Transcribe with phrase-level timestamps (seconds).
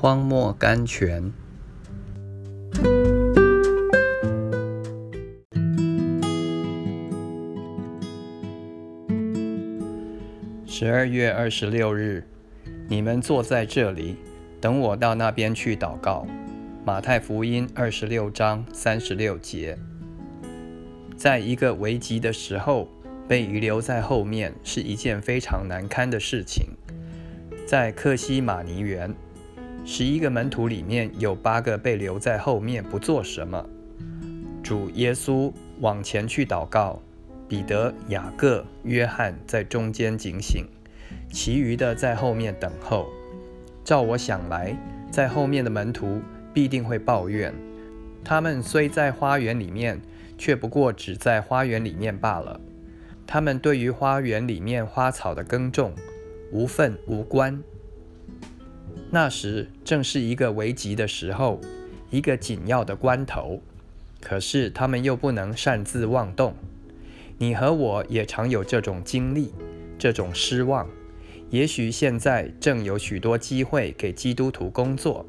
[0.00, 1.30] 荒漠甘泉。
[10.66, 12.24] 十二月二十六日，
[12.88, 14.16] 你们坐在这里，
[14.58, 16.26] 等我到那边去祷告。
[16.82, 19.76] 马太福音二十六章三十六节，
[21.14, 22.88] 在一个危急的时候，
[23.28, 26.68] 被遗留在后面是一件非常难堪的事情。
[27.66, 29.14] 在克西马尼园，
[29.84, 33.64] 十一个门徒里面有八个被留在后面不做什么。
[34.62, 37.00] 主耶稣往前去祷告，
[37.48, 40.64] 彼得、雅各、约翰在中间警醒，
[41.32, 43.08] 其余的在后面等候。
[43.84, 44.76] 照我想来，
[45.10, 46.20] 在后面的门徒。
[46.52, 47.54] 必定会抱怨，
[48.24, 50.00] 他们虽在花园里面，
[50.36, 52.60] 却不过只在花园里面罢了。
[53.24, 55.92] 他们对于花园里面花草的耕种
[56.50, 57.62] 无份无关。
[59.12, 61.60] 那时正是一个危急的时候，
[62.10, 63.60] 一个紧要的关头。
[64.20, 66.54] 可是他们又不能擅自妄动。
[67.38, 69.50] 你和我也常有这种经历，
[69.98, 70.86] 这种失望。
[71.48, 75.26] 也许现在正有许多机会给基督徒工作。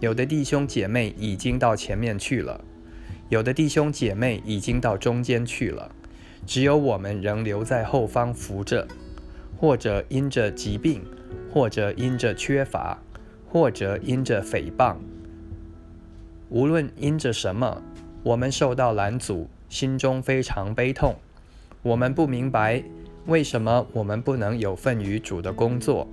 [0.00, 2.64] 有的弟兄姐妹已经到前面去了，
[3.28, 5.90] 有的弟兄姐妹已经到中间去了，
[6.46, 8.88] 只有我们仍留在后方扶着，
[9.56, 11.02] 或者因着疾病，
[11.54, 12.98] 或者因着缺乏，
[13.48, 14.96] 或者因着诽谤。
[16.48, 17.80] 无论因着什么，
[18.24, 21.14] 我们受到拦阻，心中非常悲痛。
[21.82, 22.82] 我们不明白
[23.26, 26.08] 为什么我们不能有份于主的工作。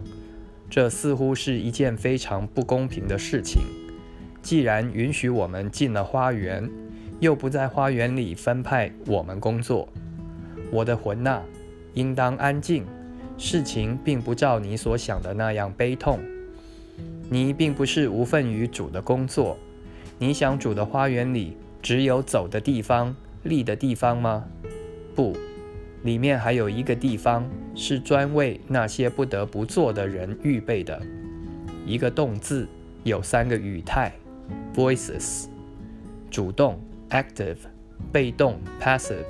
[0.69, 3.63] 这似乎是一件非常不公平的事情。
[4.43, 6.69] 既然允许我们进了花园，
[7.19, 9.89] 又不在花园里分派我们工作，
[10.71, 11.41] 我的魂呐，
[11.95, 12.85] 应当安静。
[13.43, 16.19] 事情并不照你所想的那样悲痛。
[17.27, 19.57] 你并不是无份于主的工作。
[20.19, 24.45] 你想主的花园里只有走的地方、立的地方吗？
[25.15, 25.35] 不。
[26.03, 31.01] 里面还有一个地方是专为那些不得不做的人预备的。
[31.83, 32.67] 一个动字
[33.03, 34.13] 有三个语态
[34.75, 35.47] ：voices，
[36.29, 36.79] 主动
[37.09, 37.57] active，
[38.11, 39.25] 被动 passive，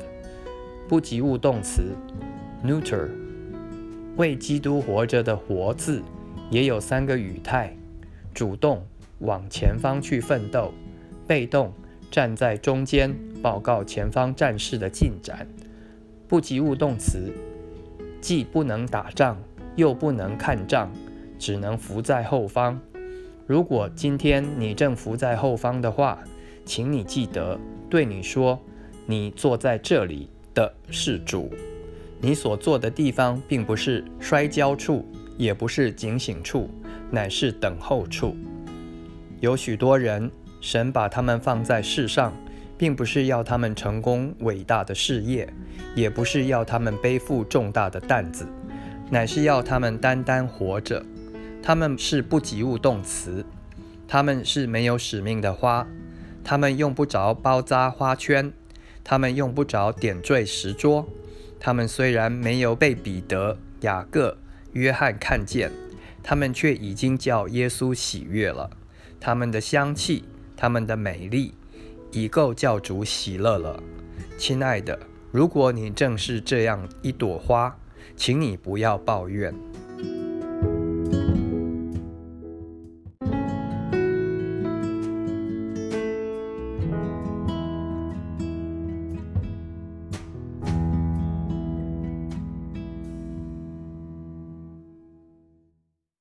[0.90, 1.96] 不及物动词
[2.62, 3.21] neuter。
[4.18, 6.02] 为基督活着的“活”字
[6.50, 7.76] 也有三个语态：
[8.34, 8.86] 主动
[9.20, 10.74] 往前方去奋斗，
[11.26, 11.72] 被动
[12.10, 15.48] 站在中间报告前方战事的进展。
[16.28, 17.32] 不及物动词，
[18.22, 19.38] 既不能打仗，
[19.76, 20.90] 又不能看仗，
[21.40, 22.80] 只能伏在后方。
[23.48, 26.20] 如果今天你正伏在后方的话，
[26.66, 28.60] 请你记得，对你说，
[29.06, 31.50] 你坐在这里的是主。
[32.22, 35.06] 你所坐的地方，并不是摔跤处，
[35.38, 36.70] 也不是警醒处，
[37.10, 38.36] 乃是等候处。
[39.40, 40.32] 有许多人，
[40.62, 42.34] 神把他们放在世上。
[42.78, 45.48] 并不是要他们成功伟大的事业，
[45.94, 48.44] 也不是要他们背负重大的担子，
[49.12, 51.06] 乃是要他们单单活着。
[51.62, 53.46] 他们是不及物动词，
[54.08, 55.88] 他们是没有使命的花，
[56.44, 58.52] 他们用不着包扎花圈，
[59.04, 61.08] 他们用不着点缀石桌。
[61.64, 64.36] 他们虽然没有被彼得、雅各、
[64.74, 65.72] 约翰看见，
[66.24, 68.72] 他们却已经叫耶稣喜悦了。
[69.20, 70.24] 他们的香气，
[70.58, 71.54] 他们的美丽。
[72.14, 73.82] 已够教主喜乐了，
[74.38, 75.00] 亲爱的，
[75.32, 77.78] 如果你正是这样一朵花，
[78.18, 79.54] 请你不要抱怨。